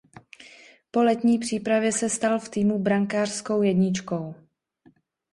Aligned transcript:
Po 0.91 1.03
letní 1.03 1.39
přípravě 1.39 1.91
se 1.91 2.09
stal 2.09 2.39
v 2.39 2.49
týmu 2.49 2.79
brankářskou 2.79 3.61
jedničkou. 3.61 4.35